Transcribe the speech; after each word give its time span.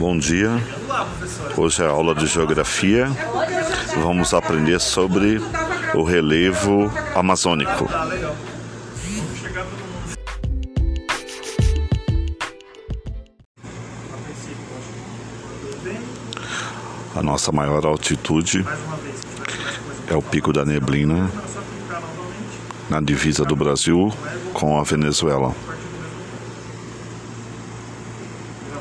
Bom 0.00 0.16
dia. 0.16 0.48
Hoje 1.58 1.82
é 1.82 1.86
a 1.86 1.90
aula 1.90 2.14
de 2.14 2.26
geografia. 2.26 3.06
Vamos 4.02 4.32
aprender 4.32 4.80
sobre 4.80 5.38
o 5.94 6.02
relevo 6.02 6.90
amazônico. 7.14 7.86
A 17.14 17.22
nossa 17.22 17.52
maior 17.52 17.84
altitude 17.84 18.64
é 20.08 20.16
o 20.16 20.22
Pico 20.22 20.50
da 20.50 20.64
Neblina, 20.64 21.30
na 22.88 23.02
divisa 23.02 23.44
do 23.44 23.54
Brasil 23.54 24.10
com 24.54 24.80
a 24.80 24.82
Venezuela. 24.82 25.54